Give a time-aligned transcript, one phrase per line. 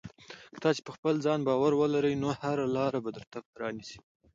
[0.53, 3.99] که تاسې په خپل ځان باور ولرئ، نو هره لاره به درته پرانیزي.